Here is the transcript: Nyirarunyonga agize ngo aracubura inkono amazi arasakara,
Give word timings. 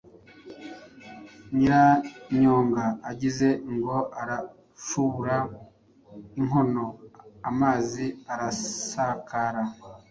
Nyirarunyonga 1.55 2.85
agize 3.09 3.47
ngo 3.73 3.97
aracubura 4.21 5.37
inkono 6.39 6.85
amazi 7.49 8.05
arasakara, 8.33 9.63